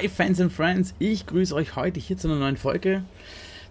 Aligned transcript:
Hi 0.00 0.08
Fans 0.08 0.40
and 0.40 0.52
Friends, 0.52 0.94
ich 1.00 1.26
grüße 1.26 1.52
euch 1.52 1.74
heute 1.74 1.98
hier 1.98 2.16
zu 2.16 2.28
einer 2.28 2.38
neuen 2.38 2.56
Folge, 2.56 3.02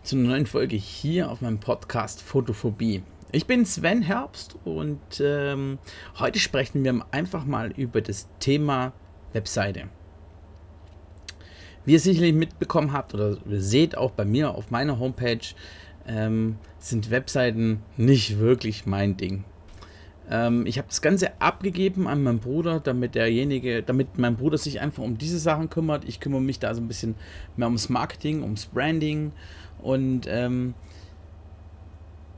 zu 0.04 0.18
einer 0.18 0.28
neuen 0.28 0.46
Folge 0.46 0.76
hier 0.76 1.32
auf 1.32 1.40
meinem 1.40 1.62
Podcast 1.62 2.22
Photophobie. 2.22 3.02
Ich 3.32 3.46
bin 3.46 3.66
Sven 3.66 4.02
Herbst 4.02 4.58
und 4.66 5.00
ähm, 5.22 5.80
heute 6.20 6.40
sprechen 6.40 6.84
wir 6.84 7.06
einfach 7.12 7.46
mal 7.46 7.72
über 7.72 8.02
das 8.02 8.28
Thema 8.42 8.92
Webseite. 9.32 9.88
Wie 11.86 11.94
ihr 11.94 12.00
sicherlich 12.02 12.34
mitbekommen 12.34 12.92
habt 12.92 13.14
oder 13.14 13.38
seht 13.48 13.98
auch 13.98 14.12
bei 14.12 14.26
mir 14.26 14.54
auf 14.54 14.70
meiner 14.70 15.00
Homepage, 15.00 15.40
ähm, 16.08 16.58
sind 16.78 17.10
Webseiten 17.10 17.84
nicht 17.96 18.38
wirklich 18.38 18.86
mein 18.86 19.16
Ding. 19.16 19.46
Ähm, 20.30 20.66
ich 20.66 20.78
habe 20.78 20.88
das 20.88 21.02
Ganze 21.02 21.42
abgegeben 21.42 22.08
an 22.08 22.24
meinen 22.24 22.40
Bruder, 22.40 22.80
damit 22.80 23.16
derjenige, 23.16 23.84
damit 23.84 24.18
mein 24.18 24.36
Bruder 24.36 24.58
sich 24.58 24.82
einfach 24.82 25.04
um 25.04 25.18
diese 25.18 25.40
Sachen 25.40 25.70
kümmert. 25.70 26.06
Ich 26.08 26.20
kümmere 26.20 26.42
mich 26.42 26.60
da 26.60 26.74
so 26.74 26.82
ein 26.82 26.88
bisschen 26.88 27.16
mehr 27.56 27.68
ums 27.68 27.90
Marketing, 27.90 28.44
ums 28.44 28.66
Branding 28.66 29.32
und 29.82 30.28
ähm, 30.28 30.74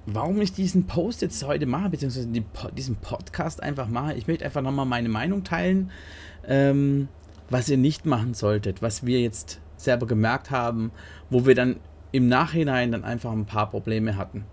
warum 0.06 0.42
ich 0.42 0.54
diesen 0.54 0.86
Post 0.88 1.22
jetzt 1.22 1.44
heute 1.46 1.66
mache, 1.66 1.90
beziehungsweise 1.90 2.28
die, 2.28 2.44
diesen 2.76 2.96
Podcast 2.98 3.62
einfach 3.62 3.88
mache. 3.88 4.14
Ich 4.16 4.28
möchte 4.28 4.46
einfach 4.46 4.62
nochmal 4.62 4.86
meine 4.86 5.10
Meinung 5.10 5.44
teilen, 5.44 5.92
ähm, 6.48 7.08
was 7.50 7.70
ihr 7.70 7.78
nicht 7.78 8.06
machen 8.06 8.34
solltet, 8.34 8.82
was 8.82 9.06
wir 9.06 9.22
jetzt 9.22 9.60
selber 9.78 10.08
gemerkt 10.08 10.52
haben, 10.52 10.92
wo 11.30 11.46
wir 11.46 11.56
dann 11.56 11.78
im 12.12 12.28
Nachhinein 12.28 12.92
dann 12.92 13.04
einfach 13.04 13.32
ein 13.32 13.46
paar 13.46 13.70
Probleme 13.70 14.18
hatten. 14.18 14.46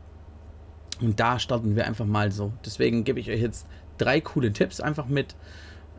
Und 1.01 1.21
da 1.21 1.39
starten 1.39 1.77
wir 1.77 1.87
einfach 1.87 2.07
mal 2.07 2.33
so. 2.33 2.53
Deswegen 2.65 3.05
gebe 3.05 3.21
ich 3.21 3.31
euch 3.31 3.41
jetzt 3.41 3.67
drei 3.99 4.21
coole 4.21 4.53
Tipps 4.53 4.81
einfach 4.81 5.07
mit, 5.07 5.35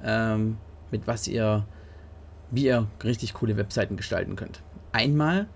ähm, 0.04 0.58
mit 0.92 1.08
was 1.08 1.28
ihr, 1.28 1.66
wie 2.52 2.66
ihr 2.66 2.88
richtig 3.04 3.34
coole 3.34 3.58
Webseiten 3.58 3.98
gestalten 3.98 4.36
könnt. 4.36 4.62
Einmal 4.92 5.48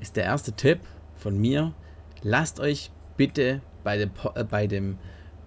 ist 0.00 0.16
der 0.16 0.24
erste 0.24 0.52
Tipp 0.52 0.80
von 1.16 1.38
mir, 1.38 1.72
lasst 2.22 2.60
euch 2.60 2.90
bitte 3.16 3.60
bei, 3.84 3.96
dem, 3.96 4.10
äh, 4.34 4.44
bei, 4.44 4.66
dem, 4.66 4.98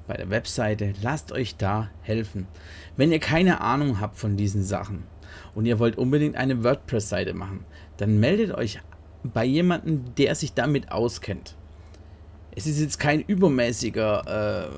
bei 0.08 0.16
der 0.16 0.30
Webseite, 0.30 0.94
lasst 1.02 1.31
euch 1.31 1.58
da 1.58 1.89
helfen. 2.02 2.47
Wenn 2.95 3.11
ihr 3.11 3.19
keine 3.19 3.61
Ahnung 3.61 4.00
habt 4.00 4.17
von 4.17 4.38
diesen 4.38 4.63
Sachen 4.63 5.03
und 5.56 5.66
ihr 5.66 5.80
wollt 5.80 5.97
unbedingt 5.97 6.35
eine 6.35 6.63
WordPress-Seite 6.63 7.33
machen, 7.33 7.66
dann 7.97 8.19
meldet 8.19 8.53
euch 8.53 8.80
bei 9.23 9.45
jemandem, 9.45 10.16
der 10.16 10.35
sich 10.35 10.53
damit 10.53 10.91
auskennt 10.91 11.56
es 12.55 12.67
ist 12.67 12.80
jetzt 12.80 12.99
kein 12.99 13.21
übermäßiger 13.21 14.69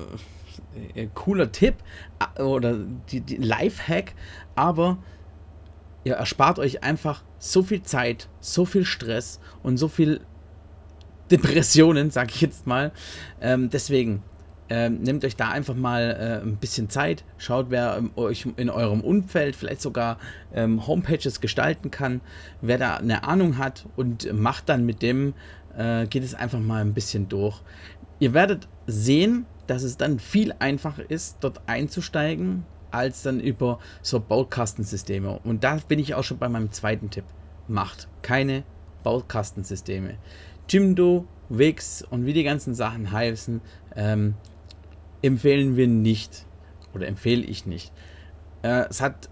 äh, 0.94 1.00
äh, 1.00 1.08
cooler 1.14 1.50
Tipp 1.52 1.74
oder 2.38 2.78
die, 3.10 3.20
die 3.20 3.36
Lifehack, 3.36 4.14
aber 4.54 4.98
ihr 6.04 6.14
erspart 6.14 6.58
euch 6.58 6.82
einfach 6.82 7.22
so 7.38 7.62
viel 7.62 7.82
Zeit, 7.82 8.28
so 8.40 8.64
viel 8.64 8.84
Stress 8.84 9.40
und 9.62 9.76
so 9.76 9.88
viel 9.88 10.20
Depressionen, 11.30 12.10
sag 12.10 12.30
ich 12.30 12.40
jetzt 12.40 12.66
mal. 12.66 12.92
Ähm, 13.40 13.70
deswegen 13.70 14.22
ähm, 14.70 15.02
nehmt 15.02 15.24
euch 15.24 15.36
da 15.36 15.50
einfach 15.50 15.74
mal 15.74 16.16
äh, 16.42 16.46
ein 16.46 16.56
bisschen 16.56 16.88
Zeit, 16.88 17.24
schaut, 17.36 17.66
wer 17.68 17.96
ähm, 17.98 18.10
euch 18.16 18.46
in 18.56 18.70
eurem 18.70 19.00
Umfeld 19.00 19.56
vielleicht 19.56 19.82
sogar 19.82 20.18
ähm, 20.54 20.86
Homepages 20.86 21.40
gestalten 21.40 21.90
kann, 21.90 22.20
wer 22.60 22.78
da 22.78 22.96
eine 22.96 23.24
Ahnung 23.24 23.58
hat 23.58 23.86
und 23.96 24.32
macht 24.32 24.68
dann 24.68 24.86
mit 24.86 25.02
dem 25.02 25.34
äh, 25.76 26.06
geht 26.06 26.24
es 26.24 26.34
einfach 26.34 26.60
mal 26.60 26.80
ein 26.80 26.94
bisschen 26.94 27.28
durch. 27.28 27.60
Ihr 28.18 28.34
werdet 28.34 28.68
sehen, 28.86 29.46
dass 29.66 29.82
es 29.82 29.96
dann 29.96 30.18
viel 30.18 30.54
einfacher 30.58 31.08
ist, 31.10 31.38
dort 31.40 31.62
einzusteigen, 31.66 32.64
als 32.90 33.22
dann 33.22 33.40
über 33.40 33.78
so 34.02 34.20
Baukastensysteme. 34.20 35.40
Und 35.42 35.64
da 35.64 35.78
bin 35.88 35.98
ich 35.98 36.14
auch 36.14 36.22
schon 36.22 36.38
bei 36.38 36.48
meinem 36.48 36.70
zweiten 36.70 37.10
Tipp. 37.10 37.24
Macht 37.66 38.08
keine 38.22 38.62
Baukastensysteme. 39.02 40.16
Jimdo, 40.68 41.26
Wix 41.48 42.02
und 42.02 42.24
wie 42.26 42.32
die 42.32 42.44
ganzen 42.44 42.74
Sachen 42.74 43.10
heißen, 43.10 43.60
ähm, 43.96 44.34
empfehlen 45.22 45.76
wir 45.76 45.88
nicht. 45.88 46.46
Oder 46.94 47.08
empfehle 47.08 47.42
ich 47.42 47.66
nicht. 47.66 47.92
Äh, 48.62 48.86
es 48.88 49.00
hat 49.00 49.28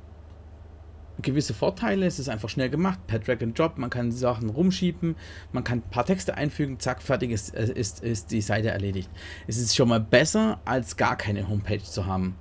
gewisse 1.22 1.55
Vorteile. 1.55 2.06
Es 2.06 2.19
ist 2.19 2.28
einfach 2.28 2.49
schnell 2.49 2.71
gemacht, 2.71 2.99
per 3.06 3.19
Drag 3.19 3.43
and 3.43 3.59
Drop. 3.59 3.78
Man 3.78 3.91
kann 3.91 4.12
Sachen 4.12 4.50
rumschieben, 4.50 5.16
man 5.53 5.65
kann 5.65 5.78
ein 5.78 5.91
paar 5.91 6.05
Texte 6.05 6.34
einfügen, 6.34 6.78
zack, 6.78 7.03
fertig 7.03 7.31
ist, 7.31 7.55
äh, 7.55 7.72
ist, 7.72 8.03
ist 8.03 8.31
die 8.31 8.41
Seite 8.41 8.71
erledigt. 8.71 9.10
Es 9.47 9.59
ist 9.59 9.75
schon 9.75 9.88
mal 9.88 10.00
besser, 10.00 10.61
als 10.65 10.97
gar 10.97 11.16
keine 11.16 11.49
Homepage 11.49 11.82
zu 11.82 12.06
haben. 12.06 12.37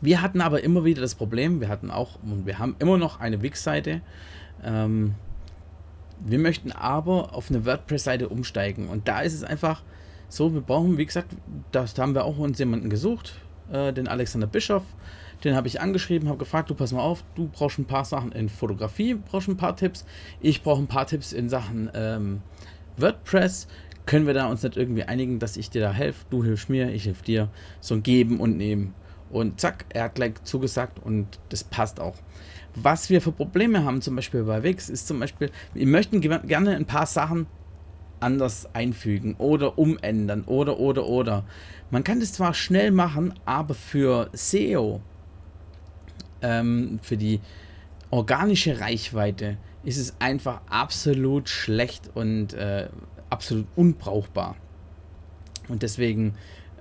Wir 0.00 0.20
hatten 0.20 0.40
aber 0.40 0.64
immer 0.64 0.84
wieder 0.84 1.00
das 1.00 1.14
Problem, 1.14 1.60
wir 1.60 1.68
hatten 1.68 1.90
auch 1.90 2.18
und 2.22 2.44
wir 2.44 2.58
haben 2.58 2.74
immer 2.80 2.98
noch 2.98 3.20
eine 3.20 3.40
Wix-Seite. 3.40 4.00
Ähm, 4.64 5.14
wir 6.18 6.38
möchten 6.38 6.72
aber 6.72 7.34
auf 7.34 7.50
eine 7.50 7.64
WordPress-Seite 7.64 8.28
umsteigen 8.28 8.88
und 8.88 9.06
da 9.06 9.20
ist 9.20 9.32
es 9.32 9.44
einfach 9.44 9.82
so, 10.28 10.54
wir 10.54 10.60
brauchen, 10.62 10.98
wie 10.98 11.06
gesagt, 11.06 11.36
das 11.72 11.96
haben 11.98 12.14
wir 12.14 12.24
auch 12.24 12.38
uns 12.38 12.58
jemanden 12.58 12.88
gesucht, 12.88 13.34
äh, 13.70 13.92
den 13.92 14.08
Alexander 14.08 14.46
Bischof. 14.46 14.82
Den 15.44 15.56
habe 15.56 15.66
ich 15.66 15.80
angeschrieben, 15.80 16.28
habe 16.28 16.38
gefragt, 16.38 16.70
du 16.70 16.74
pass 16.74 16.92
mal 16.92 17.00
auf, 17.00 17.24
du 17.34 17.48
brauchst 17.48 17.78
ein 17.78 17.84
paar 17.84 18.04
Sachen 18.04 18.32
in 18.32 18.48
Fotografie, 18.48 19.14
brauchst 19.14 19.48
ein 19.48 19.56
paar 19.56 19.76
Tipps. 19.76 20.04
Ich 20.40 20.62
brauche 20.62 20.80
ein 20.80 20.86
paar 20.86 21.06
Tipps 21.06 21.32
in 21.32 21.48
Sachen 21.48 21.90
ähm, 21.94 22.42
WordPress. 22.96 23.66
Können 24.06 24.26
wir 24.26 24.34
da 24.34 24.46
uns 24.46 24.62
nicht 24.62 24.76
irgendwie 24.76 25.04
einigen, 25.04 25.38
dass 25.38 25.56
ich 25.56 25.70
dir 25.70 25.80
da 25.80 25.92
helfe? 25.92 26.24
Du 26.30 26.44
hilfst 26.44 26.68
mir, 26.68 26.92
ich 26.92 27.06
helfe 27.06 27.24
dir. 27.24 27.48
So 27.80 27.94
ein 27.94 28.02
Geben 28.02 28.40
und 28.40 28.56
Nehmen. 28.56 28.94
Und 29.30 29.60
zack, 29.60 29.86
er 29.88 30.04
hat 30.04 30.14
gleich 30.14 30.34
zugesagt 30.44 30.98
und 31.02 31.26
das 31.48 31.64
passt 31.64 32.00
auch. 32.00 32.16
Was 32.74 33.10
wir 33.10 33.20
für 33.20 33.32
Probleme 33.32 33.84
haben, 33.84 34.02
zum 34.02 34.16
Beispiel 34.16 34.44
bei 34.44 34.62
Wix, 34.62 34.90
ist 34.90 35.06
zum 35.06 35.20
Beispiel, 35.20 35.50
wir 35.74 35.86
möchten 35.86 36.20
gerne 36.20 36.76
ein 36.76 36.84
paar 36.84 37.06
Sachen 37.06 37.46
anders 38.20 38.68
einfügen 38.74 39.34
oder 39.38 39.78
umändern 39.78 40.44
oder 40.44 40.78
oder 40.78 41.06
oder. 41.06 41.44
Man 41.90 42.04
kann 42.04 42.20
das 42.20 42.34
zwar 42.34 42.54
schnell 42.54 42.90
machen, 42.90 43.34
aber 43.44 43.74
für 43.74 44.30
SEO 44.32 45.00
ähm, 46.42 46.98
für 47.02 47.16
die 47.16 47.40
organische 48.10 48.80
Reichweite 48.80 49.56
ist 49.84 49.98
es 49.98 50.14
einfach 50.20 50.60
absolut 50.68 51.48
schlecht 51.48 52.10
und 52.14 52.54
äh, 52.54 52.88
absolut 53.30 53.66
unbrauchbar. 53.74 54.56
Und 55.68 55.82
deswegen, 55.82 56.34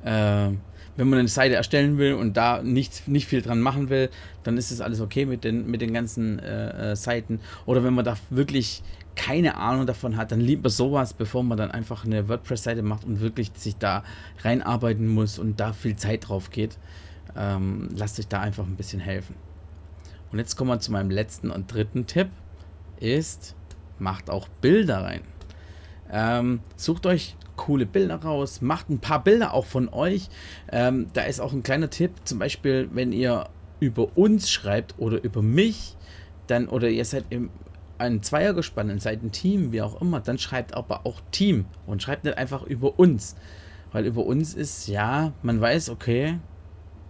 äh, 0.04 0.50
wenn 0.98 1.10
man 1.10 1.20
eine 1.20 1.28
Seite 1.28 1.56
erstellen 1.56 1.98
will 1.98 2.14
und 2.14 2.36
da 2.36 2.62
nichts, 2.62 3.08
nicht 3.08 3.28
viel 3.28 3.42
dran 3.42 3.62
machen 3.62 3.90
will, 3.90 4.10
dann 4.44 4.58
ist 4.58 4.72
es 4.72 4.82
alles 4.82 5.00
okay 5.00 5.26
mit 5.26 5.44
den, 5.44 5.70
mit 5.70 5.82
den 5.82 5.94
ganzen 5.94 6.40
äh, 6.40 6.92
äh, 6.92 6.96
Seiten. 6.96 7.40
Oder 7.66 7.84
wenn 7.84 7.94
man 7.94 8.06
da 8.06 8.18
wirklich 8.30 8.84
keine 9.16 9.56
Ahnung 9.58 9.86
davon 9.86 10.18
hat, 10.18 10.32
dann 10.32 10.40
lieber 10.42 10.70
sowas, 10.70 11.14
bevor 11.14 11.44
man 11.44 11.58
dann 11.58 11.72
einfach 11.72 12.06
eine 12.06 12.28
WordPress-Seite 12.28 12.82
macht 12.82 13.06
und 13.06 13.20
wirklich 13.20 13.52
sich 13.56 13.78
da 13.78 14.04
reinarbeiten 14.44 15.08
muss 15.08 15.40
und 15.40 15.60
da 15.60 15.74
viel 15.74 15.96
Zeit 15.96 16.30
drauf 16.30 16.50
geht. 16.50 16.78
Ähm, 17.36 17.90
lasst 17.96 18.20
euch 18.20 18.28
da 18.28 18.42
einfach 18.42 18.66
ein 18.66 18.76
bisschen 18.76 19.00
helfen. 19.00 19.36
Und 20.32 20.40
jetzt 20.40 20.56
kommen 20.56 20.70
wir 20.70 20.80
zu 20.80 20.92
meinem 20.92 21.10
letzten 21.10 21.52
und 21.52 21.72
dritten 21.74 22.08
Tipp. 22.08 22.30
Ist, 23.00 23.56
macht 24.00 24.30
auch 24.30 24.48
Bilder 24.48 25.04
rein. 25.04 25.22
Ähm, 26.12 26.60
sucht 26.76 27.06
euch 27.06 27.36
coole 27.56 27.86
Bilder 27.86 28.16
raus, 28.16 28.62
macht 28.62 28.90
ein 28.90 29.00
paar 29.00 29.24
Bilder 29.24 29.54
auch 29.54 29.66
von 29.66 29.90
euch. 29.90 30.30
Ähm, 30.72 31.08
da 31.14 31.22
ist 31.24 31.40
auch 31.40 31.54
ein 31.54 31.64
kleiner 31.64 31.90
Tipp, 31.90 32.12
zum 32.24 32.40
Beispiel, 32.40 32.90
wenn 32.92 33.12
ihr 33.12 33.50
über 33.80 34.18
uns 34.18 34.50
schreibt 34.50 34.96
oder 34.98 35.24
über 35.24 35.42
mich, 35.42 35.96
dann 36.48 36.68
oder 36.68 36.90
ihr 36.90 37.06
seid 37.06 37.26
im 37.30 37.50
ein 38.02 38.24
Zweiergespann 38.24 38.90
und 38.90 39.00
seid 39.00 39.22
ein 39.22 39.32
Team, 39.32 39.72
wie 39.72 39.84
auch 39.84 40.02
immer, 40.02 40.20
dann 40.22 40.40
schreibt 40.40 40.74
aber 40.74 41.06
auch 41.06 41.22
Team 41.30 41.66
und 41.86 42.02
schreibt 42.02 42.24
nicht 42.24 42.36
einfach 42.36 42.64
über 42.64 42.98
uns. 42.98 43.36
Weil 43.92 44.08
über 44.08 44.26
uns 44.26 44.56
ist, 44.56 44.88
ja, 44.88 45.34
man 45.44 45.62
weiß, 45.62 45.92
okay, 45.92 46.40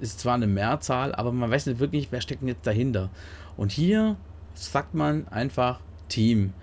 ist 0.02 0.20
zwar 0.20 0.36
eine 0.36 0.48
Mehrzahl, 0.48 1.14
aber 1.16 1.32
man 1.32 1.50
weiß 1.50 1.68
nicht 1.68 1.80
wirklich, 1.80 2.08
wer 2.12 2.22
steckt 2.22 2.44
jetzt 2.44 2.68
dahinter. 2.68 3.10
Und 3.58 3.72
hier 3.72 4.18
sagt 4.54 4.94
man 4.94 5.28
einfach 5.28 5.80
Team. 6.10 6.54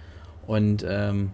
Und, 0.47 0.85
ähm, 0.89 1.33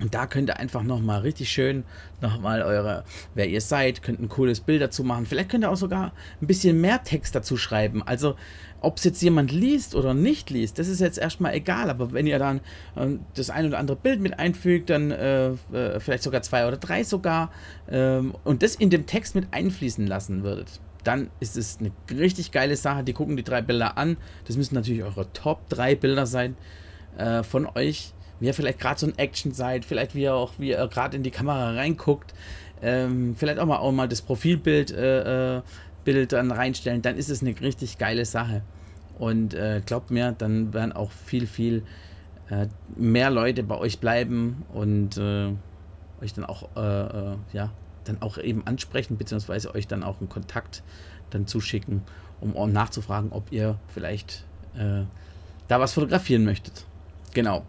und 0.00 0.14
da 0.14 0.26
könnt 0.26 0.50
ihr 0.50 0.58
einfach 0.58 0.82
nochmal 0.82 1.20
richtig 1.20 1.50
schön 1.50 1.84
nochmal 2.20 2.62
eure, 2.62 3.04
wer 3.34 3.48
ihr 3.48 3.60
seid, 3.60 4.02
könnt 4.02 4.20
ein 4.20 4.28
cooles 4.28 4.60
Bild 4.60 4.82
dazu 4.82 5.04
machen. 5.04 5.26
Vielleicht 5.26 5.50
könnt 5.50 5.64
ihr 5.64 5.70
auch 5.70 5.76
sogar 5.76 6.12
ein 6.40 6.46
bisschen 6.46 6.80
mehr 6.80 7.02
Text 7.04 7.34
dazu 7.34 7.56
schreiben. 7.56 8.02
Also, 8.02 8.36
ob 8.80 8.96
es 8.96 9.04
jetzt 9.04 9.22
jemand 9.22 9.52
liest 9.52 9.94
oder 9.94 10.12
nicht 10.12 10.50
liest, 10.50 10.78
das 10.78 10.88
ist 10.88 11.00
jetzt 11.00 11.18
erstmal 11.18 11.54
egal. 11.54 11.88
Aber 11.88 12.12
wenn 12.12 12.26
ihr 12.26 12.38
dann 12.38 12.58
äh, 12.96 13.18
das 13.34 13.50
ein 13.50 13.66
oder 13.66 13.78
andere 13.78 13.96
Bild 13.96 14.20
mit 14.20 14.38
einfügt, 14.38 14.90
dann 14.90 15.10
äh, 15.10 15.50
äh, 15.50 16.00
vielleicht 16.00 16.22
sogar 16.24 16.42
zwei 16.42 16.66
oder 16.66 16.78
drei 16.78 17.04
sogar, 17.04 17.52
ähm, 17.88 18.34
und 18.44 18.62
das 18.62 18.74
in 18.74 18.90
dem 18.90 19.06
Text 19.06 19.34
mit 19.34 19.48
einfließen 19.52 20.06
lassen 20.06 20.42
würdet, 20.42 20.80
dann 21.04 21.30
ist 21.40 21.56
es 21.56 21.78
eine 21.78 21.92
richtig 22.10 22.52
geile 22.52 22.76
Sache. 22.76 23.04
Die 23.04 23.12
gucken 23.12 23.36
die 23.36 23.44
drei 23.44 23.62
Bilder 23.62 23.98
an. 23.98 24.16
Das 24.46 24.56
müssen 24.56 24.74
natürlich 24.74 25.02
eure 25.02 25.32
Top 25.32 25.68
3 25.68 25.96
Bilder 25.96 26.26
sein 26.26 26.56
äh, 27.16 27.42
von 27.42 27.66
euch. 27.66 28.12
Wie 28.40 28.46
ihr 28.46 28.54
vielleicht 28.54 28.80
gerade 28.80 28.98
so 28.98 29.06
ein 29.06 29.18
Action 29.18 29.52
seid, 29.52 29.84
vielleicht 29.84 30.14
wie 30.14 30.22
ihr 30.22 30.34
auch, 30.34 30.52
wie 30.58 30.70
ihr 30.70 30.88
gerade 30.88 31.16
in 31.16 31.22
die 31.22 31.30
Kamera 31.30 31.72
reinguckt. 31.72 32.34
Ähm, 32.82 33.36
vielleicht 33.36 33.58
auch 33.58 33.66
mal, 33.66 33.78
auch 33.78 33.92
mal 33.92 34.08
das 34.08 34.22
Profilbild 34.22 34.90
äh, 34.90 35.58
äh, 35.58 35.62
Bild 36.04 36.32
dann 36.32 36.50
reinstellen, 36.50 37.00
dann 37.00 37.16
ist 37.16 37.30
es 37.30 37.42
eine 37.42 37.58
richtig 37.60 37.98
geile 37.98 38.24
Sache. 38.24 38.62
Und 39.18 39.54
äh, 39.54 39.82
glaubt 39.86 40.10
mir, 40.10 40.32
dann 40.32 40.74
werden 40.74 40.92
auch 40.92 41.12
viel, 41.12 41.46
viel 41.46 41.84
äh, 42.50 42.66
mehr 42.96 43.30
Leute 43.30 43.62
bei 43.62 43.78
euch 43.78 44.00
bleiben 44.00 44.64
und 44.72 45.16
äh, 45.16 45.52
euch 46.20 46.34
dann 46.34 46.44
auch, 46.44 46.68
ja, 47.52 47.72
dann 48.04 48.20
auch 48.20 48.38
eben 48.38 48.66
ansprechen, 48.66 49.16
beziehungsweise 49.16 49.74
euch 49.74 49.86
dann 49.86 50.02
auch 50.02 50.20
einen 50.20 50.28
Kontakt 50.28 50.82
dann 51.30 51.46
zuschicken, 51.46 52.02
um 52.40 52.72
nachzufragen, 52.72 53.32
ob 53.32 53.52
ihr 53.52 53.78
vielleicht 53.88 54.44
äh, 54.74 55.04
da 55.68 55.80
was 55.80 55.92
fotografieren 55.92 56.44
möchtet. 56.44 56.84
Genau. 57.34 57.64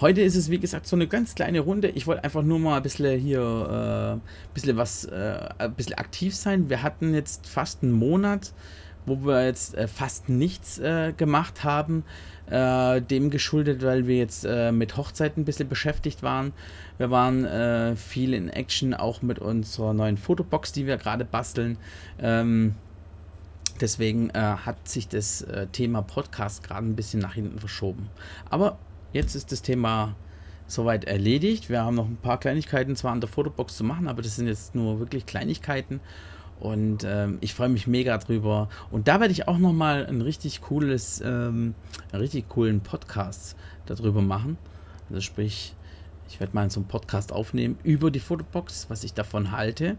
Heute 0.00 0.20
ist 0.20 0.34
es, 0.36 0.50
wie 0.50 0.58
gesagt, 0.58 0.86
so 0.86 0.96
eine 0.96 1.06
ganz 1.06 1.34
kleine 1.34 1.60
Runde. 1.60 1.88
Ich 1.88 2.06
wollte 2.06 2.24
einfach 2.24 2.42
nur 2.42 2.58
mal 2.58 2.76
ein 2.76 2.82
bisschen 2.82 3.20
hier, 3.20 4.20
äh, 4.20 4.54
bisschen 4.54 4.76
was, 4.76 5.04
äh, 5.04 5.48
ein 5.58 5.74
bisschen 5.74 5.94
aktiv 5.94 6.34
sein. 6.34 6.68
Wir 6.68 6.82
hatten 6.82 7.14
jetzt 7.14 7.46
fast 7.46 7.82
einen 7.82 7.92
Monat, 7.92 8.52
wo 9.06 9.24
wir 9.24 9.44
jetzt 9.44 9.74
äh, 9.74 9.88
fast 9.88 10.28
nichts 10.28 10.78
äh, 10.78 11.12
gemacht 11.16 11.64
haben. 11.64 12.04
Äh, 12.50 13.00
dem 13.00 13.30
geschuldet, 13.30 13.82
weil 13.82 14.06
wir 14.06 14.16
jetzt 14.16 14.44
äh, 14.44 14.72
mit 14.72 14.96
Hochzeiten 14.96 15.42
ein 15.42 15.44
bisschen 15.44 15.68
beschäftigt 15.68 16.22
waren. 16.22 16.52
Wir 16.98 17.10
waren 17.10 17.96
viel 17.96 18.32
in 18.32 18.48
Action, 18.48 18.94
auch 18.94 19.22
mit 19.22 19.40
unserer 19.40 19.92
neuen 19.92 20.16
Fotobox, 20.16 20.70
die 20.70 20.86
wir 20.86 20.98
gerade 20.98 21.24
basteln. 21.24 21.76
Ähm, 22.20 22.76
deswegen 23.80 24.30
hat 24.32 24.86
sich 24.86 25.08
das 25.08 25.44
Thema 25.72 26.02
Podcast 26.02 26.62
gerade 26.62 26.86
ein 26.86 26.94
bisschen 26.94 27.18
nach 27.18 27.34
hinten 27.34 27.58
verschoben. 27.58 28.08
Aber 28.50 28.78
Jetzt 29.12 29.34
ist 29.34 29.52
das 29.52 29.60
Thema 29.60 30.14
soweit 30.66 31.04
erledigt. 31.04 31.68
Wir 31.68 31.82
haben 31.82 31.96
noch 31.96 32.06
ein 32.06 32.16
paar 32.16 32.40
Kleinigkeiten 32.40 32.96
zwar 32.96 33.12
an 33.12 33.20
der 33.20 33.28
Fotobox 33.28 33.76
zu 33.76 33.84
machen, 33.84 34.08
aber 34.08 34.22
das 34.22 34.36
sind 34.36 34.46
jetzt 34.46 34.74
nur 34.74 35.00
wirklich 35.00 35.26
Kleinigkeiten. 35.26 36.00
Und 36.62 37.02
ähm, 37.04 37.38
ich 37.40 37.54
freue 37.54 37.68
mich 37.68 37.88
mega 37.88 38.16
drüber. 38.18 38.68
Und 38.92 39.08
da 39.08 39.18
werde 39.18 39.32
ich 39.32 39.48
auch 39.48 39.58
nochmal 39.58 40.06
ein 40.06 40.20
richtig 40.20 40.60
cooles, 40.60 41.20
ähm, 41.20 41.74
einen 42.12 42.22
richtig 42.22 42.48
coolen 42.50 42.82
Podcast 42.82 43.56
darüber 43.86 44.22
machen. 44.22 44.56
Also 45.08 45.22
sprich, 45.22 45.74
ich 46.28 46.38
werde 46.38 46.54
mal 46.54 46.70
so 46.70 46.78
einen 46.78 46.86
Podcast 46.86 47.32
aufnehmen 47.32 47.78
über 47.82 48.12
die 48.12 48.20
Fotobox, 48.20 48.86
was 48.88 49.02
ich 49.02 49.12
davon 49.12 49.50
halte 49.50 49.96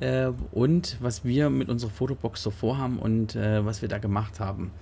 äh, 0.00 0.32
und 0.50 0.96
was 0.98 1.24
wir 1.24 1.48
mit 1.48 1.68
unserer 1.68 1.90
Fotobox 1.92 2.42
so 2.42 2.50
vorhaben 2.50 2.98
und 2.98 3.36
äh, 3.36 3.64
was 3.64 3.80
wir 3.80 3.88
da 3.88 3.98
gemacht 3.98 4.40
haben. 4.40 4.72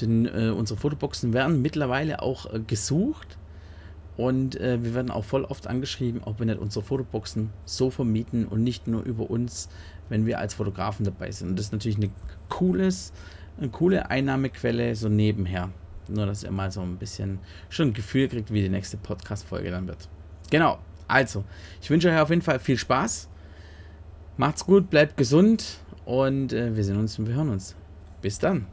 Denn 0.00 0.24
äh, 0.24 0.54
unsere 0.56 0.80
Fotoboxen 0.80 1.34
werden 1.34 1.60
mittlerweile 1.60 2.22
auch 2.22 2.50
äh, 2.50 2.60
gesucht 2.60 3.36
und 4.22 4.60
äh, 4.60 4.84
wir 4.84 4.94
werden 4.94 5.10
auch 5.10 5.24
voll 5.24 5.44
oft 5.44 5.66
angeschrieben, 5.66 6.20
ob 6.22 6.38
wir 6.38 6.46
nicht 6.46 6.60
unsere 6.60 6.84
Fotoboxen 6.84 7.50
so 7.64 7.90
vermieten 7.90 8.46
und 8.46 8.62
nicht 8.62 8.86
nur 8.86 9.02
über 9.02 9.28
uns, 9.28 9.68
wenn 10.08 10.26
wir 10.26 10.38
als 10.38 10.54
Fotografen 10.54 11.04
dabei 11.04 11.32
sind. 11.32 11.48
Und 11.48 11.58
das 11.58 11.66
ist 11.66 11.72
natürlich 11.72 11.96
eine, 11.96 12.10
cooles, 12.48 13.12
eine 13.58 13.68
coole 13.70 14.10
Einnahmequelle 14.10 14.94
so 14.94 15.08
nebenher. 15.08 15.70
Nur, 16.06 16.26
dass 16.26 16.44
ihr 16.44 16.52
mal 16.52 16.70
so 16.70 16.82
ein 16.82 16.98
bisschen 16.98 17.40
schon 17.68 17.88
ein 17.88 17.94
Gefühl 17.94 18.28
kriegt, 18.28 18.52
wie 18.52 18.62
die 18.62 18.68
nächste 18.68 18.96
Podcast-Folge 18.96 19.72
dann 19.72 19.88
wird. 19.88 20.08
Genau. 20.50 20.78
Also, 21.08 21.42
ich 21.80 21.90
wünsche 21.90 22.08
euch 22.08 22.20
auf 22.20 22.30
jeden 22.30 22.42
Fall 22.42 22.60
viel 22.60 22.78
Spaß. 22.78 23.28
Macht's 24.36 24.64
gut, 24.64 24.88
bleibt 24.88 25.16
gesund 25.16 25.78
und 26.04 26.52
äh, 26.52 26.76
wir 26.76 26.84
sehen 26.84 26.96
uns 26.96 27.18
und 27.18 27.26
wir 27.26 27.34
hören 27.34 27.50
uns. 27.50 27.74
Bis 28.20 28.38
dann. 28.38 28.66